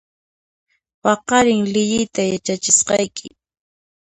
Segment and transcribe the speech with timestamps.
[1.01, 3.27] Paqarin liyiyta yachachisqayki